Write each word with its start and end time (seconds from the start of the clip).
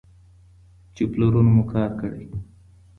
چې 0.95 1.03
پلرونو 1.11 1.51
مو 1.55 1.63
کار 1.73 1.91
کړی. 2.01 2.23